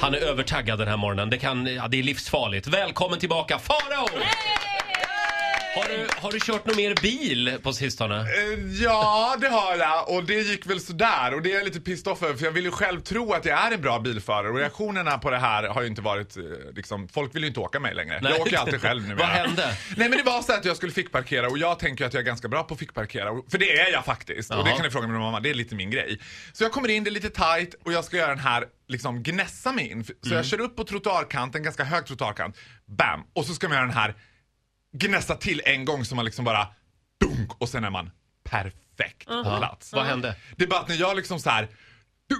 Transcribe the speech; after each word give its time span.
Han 0.00 0.14
är 0.14 0.18
övertaggad 0.18 0.78
den 0.78 0.88
här 0.88 0.96
morgonen. 0.96 1.30
Det, 1.30 1.38
kan, 1.38 1.66
ja, 1.66 1.88
det 1.88 1.98
är 1.98 2.02
livsfarligt. 2.02 2.66
Välkommen 2.66 3.18
tillbaka, 3.18 3.58
Farao! 3.58 4.08
Har 5.74 5.88
du, 5.88 6.06
har 6.16 6.32
du 6.32 6.40
kört 6.40 6.66
någon 6.66 6.76
mer 6.76 6.94
bil 7.02 7.58
på 7.62 7.72
sistone? 7.72 8.20
Eh, 8.20 8.26
Ja, 8.82 9.36
det 9.40 9.48
har 9.48 9.76
jag 9.76 10.08
och 10.10 10.24
det 10.24 10.34
gick 10.34 10.66
väl 10.66 10.80
sådär 10.80 11.34
och 11.34 11.42
det 11.42 11.52
är 11.52 11.54
jag 11.54 11.64
lite 11.64 11.80
pissed 11.80 12.08
off 12.12 12.22
över 12.22 12.34
för 12.34 12.44
jag 12.44 12.52
vill 12.52 12.64
ju 12.64 12.70
själv 12.70 13.00
tro 13.00 13.32
att 13.32 13.44
jag 13.44 13.58
är 13.66 13.70
en 13.72 13.80
bra 13.80 13.98
bilförare 13.98 14.48
och 14.50 14.56
reaktionerna 14.58 15.18
på 15.18 15.30
det 15.30 15.38
här 15.38 15.62
har 15.68 15.82
ju 15.82 15.88
inte 15.88 16.02
varit 16.02 16.36
eh, 16.36 16.42
liksom, 16.74 17.08
folk 17.08 17.34
vill 17.34 17.42
ju 17.42 17.48
inte 17.48 17.60
åka 17.60 17.80
mig 17.80 17.94
längre. 17.94 18.20
Nej. 18.22 18.32
Jag 18.32 18.40
åker 18.40 18.56
alltid 18.58 18.80
själv 18.80 19.08
nu. 19.08 19.14
Vad 19.22 19.26
hände? 19.28 19.76
Nej 19.96 20.08
men 20.08 20.18
det 20.18 20.24
var 20.24 20.42
så 20.42 20.52
att 20.52 20.64
jag 20.64 20.76
skulle 20.76 20.92
fickparkera 20.92 21.48
och 21.48 21.58
jag 21.58 21.78
tänker 21.78 22.04
att 22.06 22.14
jag 22.14 22.20
är 22.20 22.24
ganska 22.26 22.48
bra 22.48 22.62
på 22.64 22.74
att 22.74 22.80
fickparkera 22.80 23.30
för 23.50 23.58
det 23.58 23.78
är 23.80 23.92
jag 23.92 24.04
faktiskt 24.04 24.50
och 24.50 24.56
det 24.64 24.70
Jaha. 24.70 24.76
kan 24.76 24.86
ni 24.86 24.90
fråga 24.90 25.08
min 25.08 25.20
mamma, 25.20 25.40
det 25.40 25.50
är 25.50 25.54
lite 25.54 25.74
min 25.74 25.90
grej. 25.90 26.18
Så 26.52 26.64
jag 26.64 26.72
kommer 26.72 26.88
in, 26.88 27.04
det 27.04 27.10
är 27.10 27.12
lite 27.12 27.30
tight 27.30 27.74
och 27.84 27.92
jag 27.92 28.04
ska 28.04 28.16
göra 28.16 28.28
den 28.30 28.38
här 28.38 28.64
liksom 28.88 29.22
gnässa 29.22 29.72
mig 29.72 29.90
in. 29.90 30.04
Så 30.04 30.12
Mm. 30.26 30.36
jag 30.36 30.46
kör 30.46 30.60
upp 30.60 30.76
på 30.76 30.84
trottoarkanten, 30.84 31.62
ganska 31.62 31.84
hög 31.84 32.06
trottoarkant, 32.06 32.56
bam! 32.86 33.20
Och 33.32 33.44
så 33.46 33.54
ska 33.54 33.68
man 33.68 33.76
göra 33.76 33.86
den 33.86 33.96
här 33.96 34.14
gnässa 34.92 35.34
till 35.34 35.62
en 35.64 35.84
gång 35.84 36.04
så 36.04 36.14
man 36.14 36.24
liksom 36.24 36.44
bara 36.44 36.66
dunk 37.20 37.60
och 37.60 37.68
sen 37.68 37.84
är 37.84 37.90
man 37.90 38.10
perfekt 38.44 39.28
på 39.28 39.56
plats. 39.58 39.92
Vad 39.92 40.04
hände? 40.04 40.36
Det 40.56 40.64
är 40.64 40.68
bara 40.68 40.80
att 40.80 40.88
när 40.88 40.96
jag 40.96 41.16
liksom 41.16 41.40
så 41.40 41.50
här 41.50 41.68
du, 42.26 42.36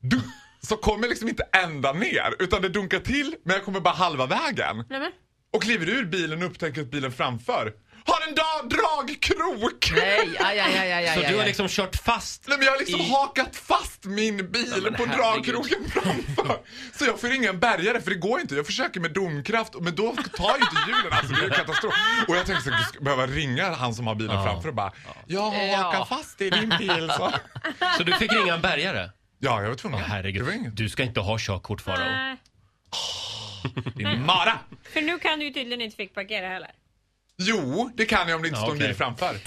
du, 0.00 0.20
så 0.62 0.76
kommer 0.76 1.08
liksom 1.08 1.28
inte 1.28 1.42
ända 1.52 1.92
ner 1.92 2.34
utan 2.38 2.62
det 2.62 2.68
dunkar 2.68 3.00
till 3.00 3.36
men 3.44 3.54
jag 3.54 3.64
kommer 3.64 3.80
bara 3.80 3.94
halva 3.94 4.26
vägen. 4.26 4.84
Nej, 4.88 5.00
men. 5.00 5.12
Och 5.52 5.62
kliver 5.62 5.88
ur 5.88 6.04
bilen 6.04 6.42
och 6.42 6.48
upptäcker 6.48 6.80
att 6.80 6.90
bilen 6.90 7.12
framför 7.12 7.72
har 8.12 8.28
en 8.28 8.34
da- 8.34 8.76
dragkrok! 8.76 9.92
Nej, 9.96 10.36
aj, 10.40 10.58
aj, 10.60 10.78
aj, 10.78 10.92
aj, 10.92 11.06
Så 11.14 11.20
aj, 11.20 11.26
du 11.28 11.34
har 11.34 11.40
aj. 11.42 11.46
liksom 11.48 11.68
kört 11.68 11.96
fast? 11.96 12.48
Nej 12.48 12.58
men 12.58 12.64
jag 12.66 12.72
har 12.72 12.78
liksom 12.78 13.00
I- 13.00 13.10
hakat 13.10 13.56
fast 13.56 14.04
min 14.04 14.36
bil 14.52 14.72
Ja, 14.76 14.82
men 14.82 14.94
på 14.94 15.04
herregud. 15.06 15.16
dragkroken 15.54 15.90
framför. 15.90 16.58
Så 16.98 17.04
jag 17.04 17.20
får 17.20 17.32
ingen 17.32 17.60
bärgare 17.60 18.00
för 18.00 18.10
det 18.10 18.16
går 18.16 18.40
inte. 18.40 18.54
Jag 18.54 18.66
försöker 18.66 19.00
med 19.00 19.12
domkraft 19.12 19.72
men 19.80 19.94
då 19.94 20.16
tar 20.36 20.56
ju 20.56 20.62
inte 20.62 20.76
hjulen 20.88 21.12
alltså 21.12 21.32
det 21.34 21.40
är 21.40 21.44
en 21.44 21.50
katastrof. 21.50 21.94
Och 22.28 22.36
jag 22.36 22.46
tänkte 22.46 22.70
att 22.70 22.78
jag 22.80 22.88
skulle 22.88 23.04
behöva 23.04 23.26
ringa 23.26 23.74
han 23.74 23.94
som 23.94 24.06
har 24.06 24.14
bilen 24.14 24.36
Ja. 24.36 24.44
framför 24.44 24.68
och 24.68 24.74
bara 24.74 24.92
Jag 25.26 25.40
har 25.40 25.62
Ja. 25.64 25.76
hakat 25.76 26.08
fast 26.08 26.40
i 26.40 26.50
din 26.50 26.74
bil 26.78 27.10
så. 27.16 27.32
Så 27.96 28.02
du 28.02 28.12
fick 28.12 28.32
ringa 28.32 28.54
en 28.54 28.60
bärgare? 28.60 29.10
Ja 29.38 29.62
jag 29.62 29.68
var 29.68 29.76
tvungen. 29.76 29.98
Åh, 29.98 30.02
Det 30.04 30.08
var 30.08 30.16
herregud. 30.16 30.54
inget. 30.54 30.76
Du 30.76 30.88
ska 30.88 31.02
inte 31.02 31.20
ha 31.20 31.36
körkort, 31.40 31.80
Farao. 31.80 32.04
Nej. 32.04 32.36
Din 33.94 34.24
Mara! 34.26 34.58
För 34.92 35.00
nu 35.02 35.18
kan 35.18 35.38
du 35.38 35.44
ju 35.44 35.50
tydligen 35.52 35.80
inte 35.80 35.96
fick 35.96 36.14
parkera 36.14 36.48
heller. 36.48 36.70
Jo, 37.48 37.90
det 37.96 38.04
kan 38.04 38.28
jag 38.28 38.36
om 38.36 38.42
det 38.42 38.48
inte 38.48 38.60
Ja, 38.60 38.64
står 38.64 38.72
en 38.72 38.76
okej. 38.78 38.88
bil 38.88 38.96
framför. 38.96 39.40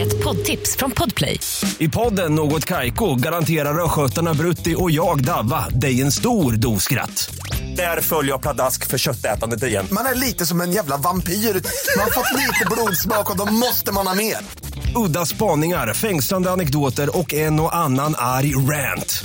Ett 0.00 0.24
poddtips 0.24 0.76
från 0.76 0.90
Podplay. 0.90 1.40
I 1.78 1.88
podden 1.88 2.34
Något 2.34 2.64
Kaiko 2.64 3.14
garanterar 3.14 3.84
östgötarna 3.84 4.34
Brutti 4.34 4.74
och 4.78 4.90
jag, 4.90 5.24
Davva, 5.24 5.68
dig 5.68 6.00
en 6.02 6.12
stor 6.12 6.52
dos 6.52 6.82
skratt. 6.82 7.30
Där 7.76 8.00
följer 8.00 8.32
jag 8.32 8.42
pladask 8.42 8.86
för 8.86 8.98
köttätandet 8.98 9.62
igen. 9.62 9.86
Man 9.92 10.06
är 10.06 10.14
lite 10.14 10.46
som 10.46 10.60
en 10.60 10.72
jävla 10.72 10.96
vampyr. 10.96 11.32
Man 11.32 12.04
har 12.04 12.10
fått 12.10 12.36
lite 12.36 12.64
blodsmak 12.70 13.30
och 13.30 13.36
då 13.36 13.52
måste 13.52 13.92
man 13.92 14.06
ha 14.06 14.14
mer. 14.14 14.36
Udda 14.96 15.26
spaningar, 15.26 15.94
fängslande 15.94 16.50
anekdoter 16.50 17.18
och 17.18 17.34
en 17.34 17.60
och 17.60 17.76
annan 17.76 18.14
arg 18.18 18.54
rant. 18.54 19.24